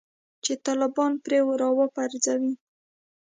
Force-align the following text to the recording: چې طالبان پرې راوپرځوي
چې 0.43 0.53
طالبان 0.65 1.11
پرې 1.23 1.39
راوپرځوي 1.61 2.53